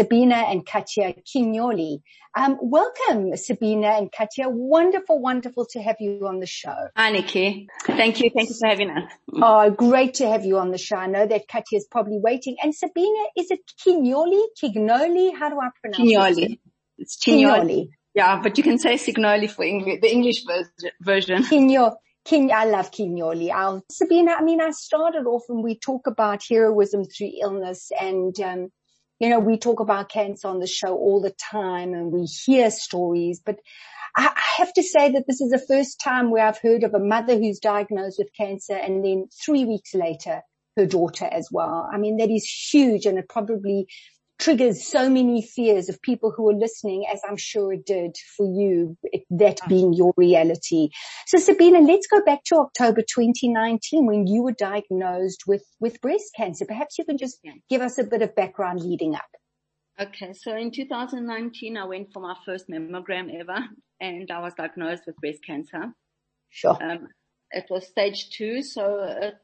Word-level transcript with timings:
Sabina 0.00 0.36
and 0.36 0.64
Katia 0.64 1.14
Cignoli. 1.26 2.00
Um, 2.34 2.56
welcome, 2.62 3.36
Sabina 3.36 3.88
and 3.88 4.10
Katia. 4.10 4.48
Wonderful, 4.48 5.20
wonderful 5.20 5.66
to 5.72 5.82
have 5.82 5.96
you 6.00 6.26
on 6.26 6.40
the 6.40 6.46
show. 6.46 6.74
Hi, 6.96 7.10
Nikki. 7.10 7.68
Thank 7.84 8.20
you. 8.20 8.30
Thank 8.34 8.48
you 8.48 8.54
for 8.58 8.66
having 8.66 8.88
us. 8.88 9.12
Oh, 9.34 9.68
great 9.68 10.14
to 10.14 10.26
have 10.26 10.46
you 10.46 10.56
on 10.56 10.70
the 10.70 10.78
show. 10.78 10.96
I 10.96 11.06
know 11.06 11.26
that 11.26 11.48
Katia 11.48 11.76
is 11.76 11.86
probably 11.90 12.18
waiting. 12.18 12.56
And 12.62 12.74
Sabina, 12.74 13.24
is 13.36 13.50
it 13.50 13.60
Kinyoli, 13.84 14.42
Kignoli? 14.62 15.36
How 15.38 15.50
do 15.50 15.60
I 15.60 15.68
pronounce 15.82 16.00
Kinyoli. 16.00 16.52
it? 16.52 16.58
It's 16.96 17.18
Kinyoli. 17.22 17.90
Yeah, 18.14 18.40
but 18.42 18.56
you 18.56 18.64
can 18.64 18.78
say 18.78 18.94
Signoli 18.94 19.50
for 19.50 19.64
English, 19.66 19.98
the 20.00 20.10
English 20.10 20.44
version. 21.02 21.42
Kinyo. 21.42 21.96
King, 22.24 22.52
I 22.52 22.64
love 22.64 22.90
Kinyoli. 22.90 23.50
I'll, 23.50 23.84
Sabina, 23.90 24.32
I 24.32 24.42
mean, 24.42 24.62
I 24.62 24.70
started 24.70 25.26
off 25.26 25.44
and 25.50 25.62
we 25.62 25.78
talk 25.78 26.06
about 26.06 26.42
heroism 26.48 27.04
through 27.04 27.32
illness 27.42 27.90
and, 28.00 28.38
um, 28.40 28.70
you 29.20 29.28
know, 29.28 29.38
we 29.38 29.58
talk 29.58 29.80
about 29.80 30.08
cancer 30.08 30.48
on 30.48 30.58
the 30.58 30.66
show 30.66 30.96
all 30.96 31.20
the 31.20 31.34
time 31.50 31.92
and 31.92 32.10
we 32.10 32.24
hear 32.24 32.70
stories, 32.70 33.40
but 33.44 33.60
I 34.16 34.32
have 34.56 34.72
to 34.72 34.82
say 34.82 35.12
that 35.12 35.26
this 35.28 35.40
is 35.40 35.50
the 35.50 35.64
first 35.68 36.00
time 36.00 36.30
where 36.30 36.44
I've 36.44 36.58
heard 36.58 36.82
of 36.82 36.94
a 36.94 36.98
mother 36.98 37.36
who's 37.36 37.60
diagnosed 37.60 38.18
with 38.18 38.34
cancer 38.36 38.74
and 38.74 39.04
then 39.04 39.28
three 39.44 39.64
weeks 39.64 39.94
later, 39.94 40.42
her 40.76 40.86
daughter 40.86 41.28
as 41.30 41.48
well. 41.52 41.88
I 41.92 41.98
mean, 41.98 42.16
that 42.16 42.30
is 42.30 42.44
huge 42.44 43.06
and 43.06 43.18
it 43.18 43.28
probably 43.28 43.86
triggers 44.40 44.86
so 44.86 45.08
many 45.08 45.42
fears 45.42 45.88
of 45.88 46.00
people 46.02 46.32
who 46.34 46.48
are 46.48 46.54
listening, 46.54 47.04
as 47.12 47.20
I'm 47.28 47.36
sure 47.36 47.72
it 47.72 47.84
did 47.84 48.16
for 48.36 48.46
you, 48.46 48.96
it, 49.04 49.24
that 49.30 49.60
being 49.68 49.92
your 49.92 50.12
reality. 50.16 50.88
So 51.26 51.38
Sabina, 51.38 51.80
let's 51.80 52.06
go 52.06 52.22
back 52.24 52.42
to 52.46 52.56
October 52.56 53.02
2019 53.02 54.06
when 54.06 54.26
you 54.26 54.42
were 54.42 54.52
diagnosed 54.52 55.44
with, 55.46 55.64
with 55.78 56.00
breast 56.00 56.32
cancer. 56.36 56.64
Perhaps 56.64 56.98
you 56.98 57.04
can 57.04 57.18
just 57.18 57.38
give 57.68 57.82
us 57.82 57.98
a 57.98 58.04
bit 58.04 58.22
of 58.22 58.34
background 58.34 58.80
leading 58.80 59.14
up. 59.14 59.28
Okay, 60.00 60.32
so 60.32 60.56
in 60.56 60.70
2019, 60.70 61.76
I 61.76 61.84
went 61.84 62.12
for 62.12 62.20
my 62.20 62.34
first 62.46 62.68
mammogram 62.68 63.38
ever 63.38 63.58
and 64.00 64.30
I 64.30 64.40
was 64.40 64.54
diagnosed 64.54 65.02
with 65.06 65.16
breast 65.16 65.40
cancer. 65.46 65.92
Sure. 66.48 66.78
Um, 66.82 67.08
it 67.52 67.66
was 67.68 67.86
stage 67.86 68.30
two, 68.30 68.62
so 68.62 69.02
it, 69.02 69.34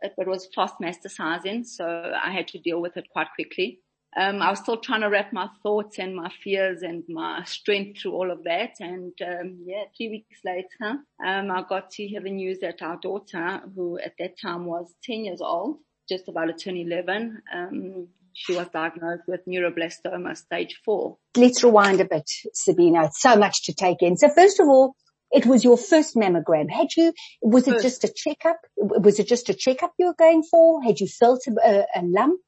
it, 0.00 0.12
it 0.16 0.26
was 0.28 0.48
fast 0.54 0.76
metastasizing, 0.80 1.66
so 1.66 1.84
I 1.86 2.32
had 2.32 2.48
to 2.48 2.58
deal 2.58 2.80
with 2.80 2.96
it 2.96 3.08
quite 3.10 3.26
quickly 3.34 3.80
um, 4.16 4.42
I 4.42 4.50
was 4.50 4.60
still 4.60 4.78
trying 4.78 5.02
to 5.02 5.08
wrap 5.08 5.32
my 5.32 5.48
thoughts 5.62 5.98
and 5.98 6.16
my 6.16 6.30
fears 6.42 6.82
and 6.82 7.04
my 7.08 7.44
strength 7.44 8.00
through 8.00 8.12
all 8.12 8.30
of 8.30 8.44
that. 8.44 8.74
And 8.80 9.12
um, 9.22 9.58
yeah, 9.64 9.84
three 9.96 10.08
weeks 10.08 10.40
later, 10.44 10.98
um, 11.24 11.50
I 11.50 11.62
got 11.68 11.90
to 11.92 12.06
hear 12.06 12.20
the 12.20 12.30
news 12.30 12.58
that 12.60 12.82
our 12.82 12.96
daughter, 12.96 13.60
who 13.74 13.98
at 13.98 14.14
that 14.18 14.38
time 14.40 14.64
was 14.64 14.92
10 15.04 15.24
years 15.24 15.40
old, 15.40 15.78
just 16.08 16.28
about 16.28 16.46
to 16.46 16.52
turn 16.54 16.76
11, 16.76 17.42
um, 17.54 18.08
she 18.32 18.54
was 18.54 18.68
diagnosed 18.68 19.24
with 19.26 19.40
neuroblastoma 19.46 20.36
stage 20.36 20.80
four. 20.84 21.18
Let's 21.36 21.64
rewind 21.64 22.00
a 22.00 22.04
bit, 22.04 22.30
Sabina. 22.54 23.06
It's 23.06 23.20
so 23.20 23.36
much 23.36 23.64
to 23.64 23.74
take 23.74 24.00
in. 24.00 24.16
So 24.16 24.30
first 24.30 24.60
of 24.60 24.68
all, 24.68 24.94
it 25.30 25.44
was 25.44 25.64
your 25.64 25.76
first 25.76 26.16
mammogram. 26.16 26.70
Had 26.70 26.88
you, 26.96 27.12
was 27.42 27.68
it 27.68 27.82
just 27.82 28.04
a 28.04 28.08
checkup? 28.08 28.58
Was 28.76 29.18
it 29.18 29.28
just 29.28 29.48
a 29.50 29.54
checkup 29.54 29.92
you 29.98 30.06
were 30.06 30.14
going 30.14 30.42
for? 30.42 30.82
Had 30.82 31.00
you 31.00 31.06
felt 31.06 31.46
a, 31.46 31.84
a 31.94 32.02
lump? 32.02 32.40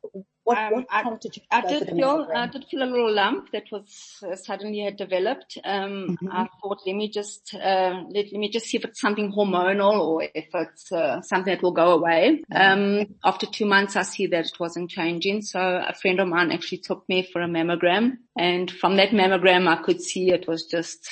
What, 0.51 0.59
um, 0.59 0.73
what 0.73 0.87
I, 0.91 1.03
prompted 1.03 1.37
you 1.37 1.43
I 1.51 1.61
did 1.61 1.89
feel, 1.89 2.29
I 2.35 2.47
did 2.49 2.65
feel 2.69 2.83
a 2.83 2.91
little 2.91 3.13
lump 3.13 3.53
that 3.53 3.71
was 3.71 4.19
uh, 4.27 4.35
suddenly 4.35 4.81
had 4.81 4.97
developed. 4.97 5.59
Um, 5.65 6.09
mm-hmm. 6.11 6.29
I 6.29 6.49
thought, 6.61 6.81
let 6.85 6.97
me 6.97 7.09
just, 7.09 7.55
uh, 7.55 8.03
let, 8.09 8.27
let, 8.33 8.33
me 8.33 8.51
just 8.51 8.67
see 8.67 8.77
if 8.77 8.85
it's 8.85 9.01
something 9.01 9.33
hormonal 9.33 10.01
or 10.01 10.23
if 10.35 10.49
it's 10.53 10.91
uh, 10.91 11.21
something 11.23 11.55
that 11.55 11.63
will 11.63 11.73
go 11.73 11.93
away. 11.93 12.43
Um, 12.53 13.15
after 13.25 13.47
two 13.47 13.67
months, 13.67 13.95
I 13.95 14.03
see 14.03 14.27
that 14.27 14.47
it 14.47 14.59
wasn't 14.59 14.91
changing. 14.91 15.43
So 15.43 15.61
a 15.61 15.95
friend 15.95 16.19
of 16.19 16.27
mine 16.27 16.51
actually 16.51 16.79
took 16.79 17.09
me 17.09 17.23
for 17.33 17.41
a 17.41 17.47
mammogram 17.47 18.19
and 18.37 18.71
from 18.71 18.97
that 18.97 19.11
mammogram, 19.11 19.69
I 19.69 19.83
could 19.83 20.01
see 20.01 20.31
it 20.31 20.49
was 20.49 20.65
just 20.67 21.11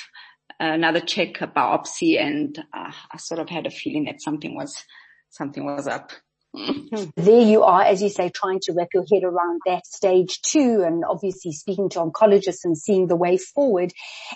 another 0.59 0.99
check, 0.99 1.39
a 1.41 1.47
biopsy, 1.47 2.19
and 2.19 2.57
uh, 2.73 2.91
I 3.11 3.17
sort 3.17 3.39
of 3.39 3.49
had 3.49 3.67
a 3.67 3.71
feeling 3.71 4.05
that 4.05 4.21
something 4.21 4.55
was, 4.55 4.83
something 5.29 5.63
was 5.63 5.87
up. 5.87 6.11
There 6.53 7.41
you 7.41 7.63
are, 7.63 7.83
as 7.83 8.01
you 8.01 8.09
say, 8.09 8.29
trying 8.29 8.59
to 8.63 8.73
wrap 8.73 8.87
your 8.93 9.05
head 9.11 9.23
around 9.23 9.61
that 9.65 9.85
stage 9.85 10.41
two 10.41 10.83
and 10.85 11.03
obviously 11.07 11.51
speaking 11.51 11.89
to 11.89 11.99
oncologists 11.99 12.65
and 12.65 12.77
seeing 12.77 13.07
the 13.07 13.15
way 13.15 13.37
forward. 13.37 13.93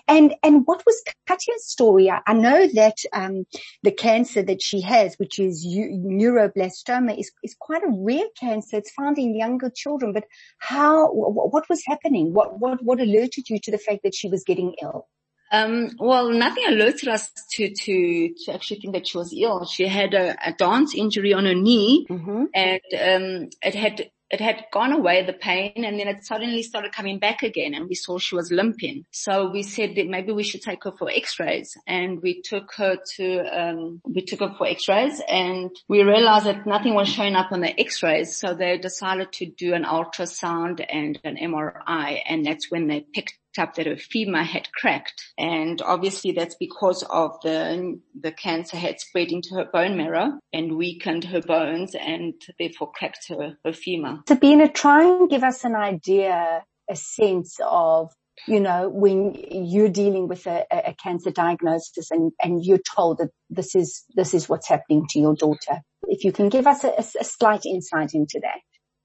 And, 0.08 0.36
and 0.44 0.62
what 0.66 0.84
was 0.86 1.02
Katya's 1.28 1.66
story? 1.66 2.12
I, 2.12 2.22
I 2.28 2.34
know 2.34 2.68
that, 2.68 2.98
um, 3.14 3.46
the 3.82 3.92
cancer 3.92 4.44
that 4.44 4.62
she 4.62 4.82
has, 4.82 5.16
which 5.16 5.40
is 5.40 5.66
neuroblastoma 5.66 7.20
is, 7.20 7.32
is 7.44 7.56
quite 7.60 7.84
a 7.84 7.92
rare 7.92 8.28
cancer. 8.40 8.78
It's 8.78 8.94
found 8.94 9.18
in 9.18 9.36
younger 9.36 9.72
children, 9.74 10.14
but 10.14 10.26
how, 10.60 11.12
what 11.12 11.68
was 11.70 11.84
happening? 11.86 12.34
What, 12.34 12.60
what, 12.60 12.84
what 12.84 13.02
alerted 13.02 13.50
you 13.50 13.60
to 13.64 13.72
the 13.72 13.78
fact 13.78 14.02
that 14.04 14.16
she 14.16 14.30
was 14.30 14.44
getting 14.44 14.76
ill? 14.82 15.08
Um, 15.54 15.92
well, 16.00 16.30
nothing 16.32 16.66
alerted 16.68 17.10
us 17.10 17.32
to, 17.52 17.72
to, 17.72 18.34
to 18.46 18.54
actually 18.54 18.80
think 18.80 18.96
that 18.96 19.08
she 19.08 19.20
was 19.20 19.32
ill. 19.38 19.66
She 19.66 19.88
had 19.88 20.16
a, 20.16 20.36
a 20.44 20.52
dance 20.54 20.96
injury 20.96 21.32
on 21.32 21.46
her 21.46 21.54
knee 21.54 22.08
mm-hmm. 22.10 22.46
and, 22.56 22.82
um, 23.00 23.50
it 23.62 23.76
had, 23.76 24.10
it 24.32 24.42
had 24.42 24.66
gone 24.74 24.94
away, 24.94 25.24
the 25.24 25.34
pain, 25.34 25.86
and 25.86 26.00
then 26.00 26.08
it 26.08 26.26
suddenly 26.26 26.64
started 26.64 26.92
coming 26.92 27.20
back 27.20 27.44
again 27.44 27.76
and 27.76 27.88
we 27.88 27.94
saw 27.94 28.18
she 28.18 28.34
was 28.34 28.52
limping. 28.52 29.06
So 29.12 29.52
we 29.52 29.62
said 29.62 29.94
that 29.96 30.08
maybe 30.08 30.32
we 30.32 30.42
should 30.42 30.64
take 30.64 30.86
her 30.86 30.92
for 30.92 31.08
x-rays 31.08 31.78
and 31.86 32.20
we 32.20 32.42
took 32.42 32.74
her 32.78 32.98
to, 33.18 33.40
um, 33.42 34.02
we 34.06 34.24
took 34.24 34.40
her 34.40 34.56
for 34.58 34.66
x-rays 34.66 35.22
and 35.30 35.70
we 35.88 36.02
realized 36.02 36.48
that 36.48 36.66
nothing 36.66 36.96
was 36.96 37.10
showing 37.10 37.36
up 37.36 37.52
on 37.52 37.62
the 37.62 37.80
x-rays. 37.80 38.36
So 38.36 38.56
they 38.56 38.80
decided 38.80 39.32
to 39.34 39.46
do 39.46 39.76
an 39.76 39.84
ultrasound 39.84 40.84
and 40.90 41.20
an 41.24 41.38
MRI 41.38 42.22
and 42.28 42.44
that's 42.44 42.72
when 42.72 42.88
they 42.88 43.06
picked 43.14 43.36
up 43.60 43.76
that 43.76 43.86
her 43.86 43.98
femur 43.98 44.44
had 44.44 44.72
cracked. 44.72 45.32
And 45.38 45.82
obviously 45.82 46.32
that's 46.32 46.56
because 46.56 47.04
of 47.04 47.32
the, 47.44 48.00
the 48.20 48.32
cancer 48.32 48.78
had 48.78 49.00
spread 49.00 49.32
into 49.32 49.56
her 49.56 49.66
bone 49.72 49.98
marrow 49.98 50.40
and 50.52 50.78
weakened 50.78 51.26
her 51.26 51.42
bones 51.42 51.96
and 51.96 52.34
therefore 52.60 52.92
cracked 52.92 53.28
her, 53.30 53.58
her 53.66 53.74
femur. 53.74 54.20
Sabina, 54.28 54.70
try 54.70 55.04
and 55.04 55.30
give 55.30 55.44
us 55.44 55.64
an 55.64 55.76
idea, 55.76 56.64
a 56.90 56.96
sense 56.96 57.58
of 57.66 58.12
you 58.48 58.60
know, 58.60 58.90
when 58.90 59.36
you're 59.52 59.90
dealing 59.90 60.28
with 60.28 60.48
a, 60.48 60.66
a 60.72 60.96
cancer 61.02 61.30
diagnosis 61.30 62.10
and, 62.10 62.32
and 62.42 62.66
you're 62.66 62.80
told 62.80 63.20
that 63.20 63.30
this 63.50 63.76
is, 63.76 64.04
this 64.16 64.34
is 64.34 64.50
what's 64.50 64.68
happening 64.68 65.06
to 65.12 65.20
your 65.20 65.36
daughter. 65.36 65.82
If 66.08 66.24
you 66.24 66.32
can 66.32 66.50
give 66.50 66.66
us 66.66 66.84
a, 66.84 66.94
a 66.98 67.24
slight 67.24 67.62
insight 67.66 68.16
into 68.16 68.40
that 68.42 68.60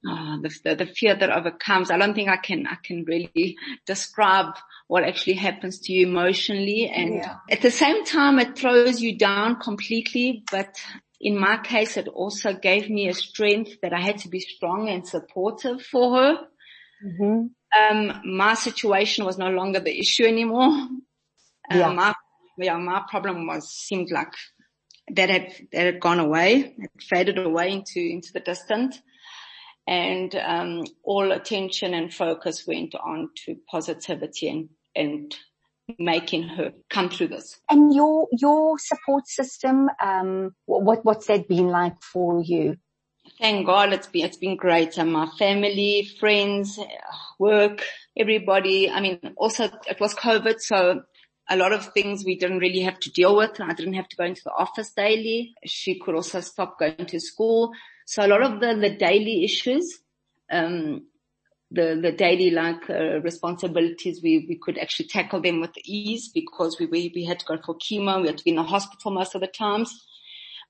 oh, 0.06 0.38
the, 0.42 0.50
the, 0.64 0.74
the 0.76 0.86
fear 0.86 1.14
that 1.14 1.30
overcomes. 1.30 1.90
I 1.90 1.98
don't 1.98 2.14
think 2.14 2.28
I 2.28 2.36
can, 2.36 2.66
I 2.66 2.76
can 2.82 3.04
really 3.04 3.56
describe 3.86 4.54
what 4.86 5.04
actually 5.04 5.34
happens 5.34 5.80
to 5.80 5.92
you 5.92 6.06
emotionally. 6.06 6.88
And 6.88 7.14
yeah. 7.14 7.36
at 7.50 7.62
the 7.62 7.70
same 7.70 8.04
time, 8.04 8.38
it 8.38 8.56
throws 8.56 9.00
you 9.00 9.18
down 9.18 9.60
completely. 9.60 10.44
But 10.50 10.76
in 11.20 11.38
my 11.38 11.58
case, 11.58 11.96
it 11.96 12.08
also 12.08 12.52
gave 12.54 12.88
me 12.88 13.08
a 13.08 13.14
strength 13.14 13.80
that 13.82 13.92
I 13.92 14.00
had 14.00 14.18
to 14.18 14.28
be 14.28 14.40
strong 14.40 14.88
and 14.88 15.06
supportive 15.06 15.82
for 15.82 16.16
her. 16.16 16.38
Mm-hmm. 17.04 17.46
Um, 17.78 18.20
my 18.24 18.54
situation 18.54 19.24
was 19.24 19.36
no 19.36 19.50
longer 19.50 19.80
the 19.80 19.98
issue 19.98 20.24
anymore. 20.24 20.70
Um, 20.70 21.00
yeah. 21.70 21.92
my, 21.92 22.14
yeah, 22.56 22.78
my 22.78 23.02
problem 23.08 23.46
was, 23.46 23.68
seemed 23.68 24.10
like 24.10 24.32
that 25.14 25.28
had, 25.28 25.52
that 25.72 25.84
had 25.84 26.00
gone 26.00 26.18
away. 26.18 26.74
It 26.78 26.90
faded 27.02 27.38
away 27.38 27.72
into, 27.72 28.00
into 28.00 28.32
the 28.32 28.40
distance 28.40 28.98
and 29.88 30.34
um, 30.34 30.84
all 31.02 31.32
attention 31.32 31.94
and 31.94 32.12
focus 32.12 32.66
went 32.66 32.94
on 32.94 33.30
to 33.46 33.56
positivity 33.70 34.50
and, 34.50 34.68
and 34.94 35.34
making 35.98 36.42
her 36.42 36.74
come 36.90 37.08
through 37.08 37.28
this. 37.28 37.58
And 37.70 37.94
your 37.94 38.28
your 38.30 38.78
support 38.78 39.26
system, 39.26 39.88
um, 40.04 40.54
what 40.66 41.06
what's 41.06 41.26
that 41.28 41.48
been 41.48 41.68
like 41.68 42.02
for 42.02 42.42
you? 42.42 42.76
Thank 43.40 43.64
God, 43.64 43.94
it's 43.94 44.06
been 44.06 44.26
it's 44.26 44.36
been 44.36 44.56
great. 44.56 44.98
And 44.98 45.10
my 45.10 45.26
family, 45.38 46.10
friends, 46.20 46.78
work, 47.38 47.82
everybody. 48.14 48.90
I 48.90 49.00
mean, 49.00 49.18
also 49.38 49.70
it 49.88 49.98
was 50.00 50.14
COVID, 50.14 50.60
so 50.60 51.02
a 51.48 51.56
lot 51.56 51.72
of 51.72 51.94
things 51.94 52.26
we 52.26 52.36
didn't 52.36 52.58
really 52.58 52.80
have 52.80 53.00
to 53.00 53.10
deal 53.10 53.34
with. 53.34 53.58
I 53.58 53.72
didn't 53.72 53.94
have 53.94 54.08
to 54.08 54.16
go 54.16 54.24
into 54.24 54.42
the 54.44 54.52
office 54.52 54.90
daily. 54.90 55.54
She 55.64 55.98
could 55.98 56.14
also 56.14 56.40
stop 56.40 56.78
going 56.78 57.06
to 57.06 57.18
school. 57.18 57.72
So 58.10 58.24
a 58.24 58.26
lot 58.26 58.42
of 58.42 58.58
the, 58.58 58.74
the 58.74 58.96
daily 58.96 59.44
issues, 59.44 59.98
um, 60.50 61.08
the, 61.70 62.00
the 62.00 62.10
daily 62.10 62.50
like 62.50 62.88
uh, 62.88 63.20
responsibilities, 63.20 64.20
we, 64.22 64.46
we 64.48 64.58
could 64.58 64.78
actually 64.78 65.08
tackle 65.08 65.42
them 65.42 65.60
with 65.60 65.76
ease 65.84 66.30
because 66.32 66.78
we, 66.80 66.86
we, 66.86 67.12
we 67.14 67.26
had 67.26 67.38
to 67.40 67.44
go 67.44 67.58
for 67.62 67.76
chemo. 67.76 68.22
We 68.22 68.28
had 68.28 68.38
to 68.38 68.44
be 68.44 68.50
in 68.52 68.56
the 68.56 68.62
hospital 68.62 69.10
most 69.10 69.34
of 69.34 69.42
the 69.42 69.46
times. 69.46 69.92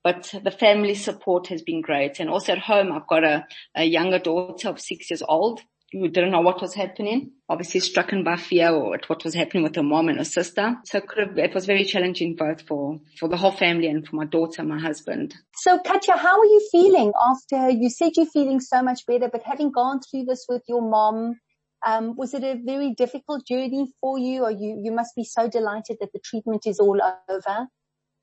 but 0.02 0.34
the 0.42 0.50
family 0.50 0.96
support 0.96 1.46
has 1.46 1.62
been 1.62 1.80
great. 1.80 2.18
And 2.18 2.28
also 2.28 2.54
at 2.54 2.58
home, 2.58 2.90
I've 2.90 3.06
got 3.06 3.22
a, 3.22 3.46
a 3.76 3.84
younger 3.84 4.18
daughter 4.18 4.70
of 4.70 4.80
six 4.80 5.08
years 5.08 5.22
old 5.22 5.60
who 5.92 6.08
didn't 6.08 6.32
know 6.32 6.40
what 6.40 6.60
was 6.60 6.74
happening, 6.74 7.32
obviously 7.48 7.80
stricken 7.80 8.22
by 8.22 8.36
fear 8.36 8.70
or 8.70 8.98
what 9.06 9.24
was 9.24 9.34
happening 9.34 9.62
with 9.62 9.74
her 9.74 9.82
mom 9.82 10.08
and 10.08 10.18
her 10.18 10.24
sister. 10.24 10.76
So 10.84 10.98
it, 10.98 11.08
could 11.08 11.28
have, 11.28 11.38
it 11.38 11.54
was 11.54 11.64
very 11.66 11.84
challenging 11.84 12.36
both 12.36 12.62
for, 12.62 13.00
for 13.18 13.28
the 13.28 13.36
whole 13.36 13.52
family 13.52 13.88
and 13.88 14.06
for 14.06 14.16
my 14.16 14.26
daughter 14.26 14.60
and 14.60 14.68
my 14.68 14.78
husband. 14.78 15.34
So 15.54 15.78
Katia, 15.78 16.16
how 16.16 16.40
are 16.40 16.44
you 16.44 16.68
feeling 16.70 17.12
after 17.20 17.70
you 17.70 17.88
said 17.88 18.12
you're 18.16 18.26
feeling 18.26 18.60
so 18.60 18.82
much 18.82 19.06
better, 19.06 19.28
but 19.30 19.42
having 19.44 19.70
gone 19.70 20.00
through 20.00 20.24
this 20.24 20.44
with 20.48 20.62
your 20.68 20.82
mom, 20.82 21.38
um, 21.86 22.16
was 22.16 22.34
it 22.34 22.44
a 22.44 22.60
very 22.62 22.94
difficult 22.94 23.46
journey 23.46 23.92
for 24.00 24.18
you 24.18 24.44
or 24.44 24.50
you, 24.50 24.80
you 24.82 24.92
must 24.92 25.14
be 25.16 25.24
so 25.24 25.48
delighted 25.48 25.98
that 26.00 26.12
the 26.12 26.20
treatment 26.22 26.66
is 26.66 26.80
all 26.80 27.00
over? 27.28 27.68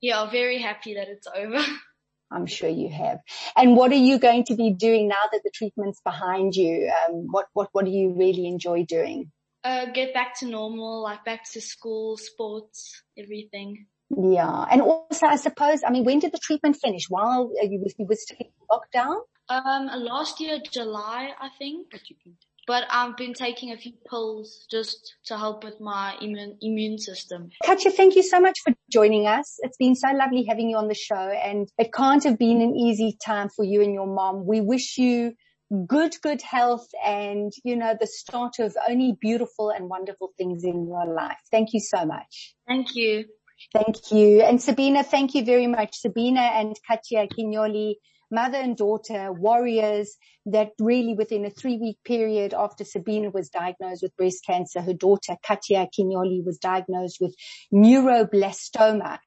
Yeah, 0.01 0.29
very 0.29 0.59
happy 0.59 0.93
that 0.95 1.07
it's 1.07 1.27
over. 1.35 1.63
I'm 2.35 2.45
sure 2.45 2.69
you 2.69 2.89
have. 2.89 3.19
And 3.55 3.75
what 3.75 3.91
are 3.91 4.03
you 4.09 4.19
going 4.19 4.43
to 4.45 4.55
be 4.55 4.71
doing 4.71 5.07
now 5.07 5.23
that 5.31 5.41
the 5.43 5.51
treatment's 5.53 6.01
behind 6.01 6.55
you? 6.55 6.91
Um, 7.07 7.27
what, 7.31 7.47
what, 7.53 7.69
what 7.71 7.85
do 7.85 7.91
you 7.91 8.13
really 8.17 8.45
enjoy 8.47 8.83
doing? 8.83 9.31
Uh, 9.63 9.85
get 9.85 10.13
back 10.13 10.37
to 10.39 10.45
normal, 10.45 11.01
like 11.01 11.25
back 11.25 11.49
to 11.53 11.61
school, 11.61 12.17
sports, 12.17 13.01
everything. 13.17 13.87
Yeah. 14.15 14.65
And 14.69 14.81
also, 14.81 15.25
I 15.25 15.37
suppose, 15.37 15.81
I 15.83 15.89
mean, 15.89 16.03
when 16.03 16.19
did 16.19 16.31
the 16.31 16.37
treatment 16.37 16.77
finish? 16.77 17.09
While 17.09 17.51
you, 17.63 17.83
you 17.97 18.05
were 18.05 18.15
still 18.15 18.37
in 18.39 18.47
lockdown? 18.69 19.21
Um, 19.49 19.87
last 20.03 20.39
year, 20.39 20.59
July, 20.71 21.31
I 21.39 21.49
think 21.57 21.87
but 22.67 22.83
I've 22.89 23.15
been 23.17 23.33
taking 23.33 23.71
a 23.71 23.77
few 23.77 23.93
pills 24.09 24.65
just 24.69 25.15
to 25.25 25.37
help 25.37 25.63
with 25.63 25.79
my 25.79 26.15
immune, 26.21 26.57
immune 26.61 26.97
system. 26.97 27.49
Katia, 27.63 27.91
thank 27.91 28.15
you 28.15 28.23
so 28.23 28.39
much 28.39 28.59
for 28.63 28.73
joining 28.91 29.27
us. 29.27 29.57
It's 29.59 29.77
been 29.77 29.95
so 29.95 30.09
lovely 30.11 30.45
having 30.47 30.69
you 30.69 30.77
on 30.77 30.87
the 30.87 30.95
show 30.95 31.15
and 31.15 31.67
it 31.77 31.93
can't 31.93 32.23
have 32.23 32.37
been 32.37 32.61
an 32.61 32.75
easy 32.75 33.17
time 33.23 33.49
for 33.49 33.63
you 33.63 33.81
and 33.81 33.93
your 33.93 34.07
mom. 34.07 34.45
We 34.45 34.61
wish 34.61 34.97
you 34.97 35.33
good, 35.87 36.15
good 36.21 36.41
health 36.41 36.87
and, 37.05 37.51
you 37.63 37.75
know, 37.75 37.95
the 37.99 38.07
start 38.07 38.59
of 38.59 38.75
only 38.87 39.17
beautiful 39.19 39.69
and 39.69 39.89
wonderful 39.89 40.31
things 40.37 40.63
in 40.63 40.87
your 40.87 41.05
life. 41.13 41.37
Thank 41.51 41.73
you 41.73 41.79
so 41.79 42.05
much. 42.05 42.55
Thank 42.67 42.95
you. 42.95 43.25
Thank 43.73 44.11
you. 44.11 44.41
And 44.41 44.61
Sabina, 44.61 45.03
thank 45.03 45.35
you 45.35 45.45
very 45.45 45.67
much. 45.67 45.97
Sabina 45.97 46.41
and 46.41 46.75
Katia 46.87 47.27
Cignoli 47.27 47.95
mother 48.31 48.57
and 48.57 48.75
daughter 48.75 49.31
warriors 49.31 50.17
that 50.45 50.71
really 50.79 51.13
within 51.13 51.45
a 51.45 51.49
three 51.49 51.77
week 51.77 51.97
period 52.03 52.53
after 52.53 52.83
Sabina 52.83 53.29
was 53.29 53.49
diagnosed 53.49 54.03
with 54.03 54.15
breast 54.17 54.43
cancer, 54.45 54.81
her 54.81 54.93
daughter 54.93 55.35
Katia 55.43 55.87
Cignoli 55.97 56.43
was 56.45 56.57
diagnosed 56.57 57.17
with 57.19 57.35
neuroblastoma. 57.73 59.19